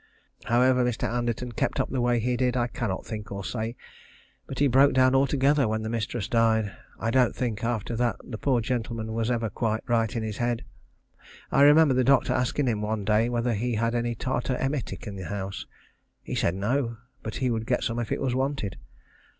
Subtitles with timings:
[0.45, 1.07] How ever Mr.
[1.07, 3.75] Anderton kept up the way he did, I cannot think or say,
[4.47, 6.75] but he broke down altogether when the mistress died.
[6.99, 10.63] I don't think after that the poor gentleman was ever quite right in his head.
[11.51, 15.17] I remember the doctor asking him one day whether he had any tartar emetic in
[15.17, 15.67] the house.
[16.23, 18.77] He said no, but he would get some if it was wanted.